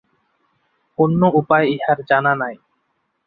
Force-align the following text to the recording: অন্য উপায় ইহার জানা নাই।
অন্য 0.99 1.21
উপায় 1.39 1.65
ইহার 1.75 1.99
জানা 2.09 2.33
নাই। 2.41 2.55